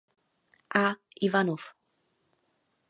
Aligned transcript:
A. 0.83 0.97
Ivanov. 1.27 1.61